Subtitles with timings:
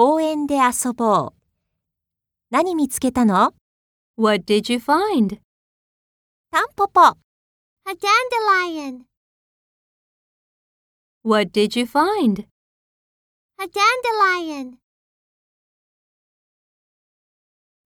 [0.00, 1.34] 公園で遊ぼう。
[2.50, 3.52] 何見つけたの
[4.16, 5.40] What did you find?
[6.52, 7.00] タンポポ。
[7.00, 7.16] A
[7.96, 9.06] dandelion.
[11.24, 12.46] What did you find?
[13.58, 14.76] A dandelion.